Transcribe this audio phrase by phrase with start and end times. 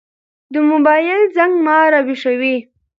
[0.53, 2.55] د موبايل زنګ ما راويښوي.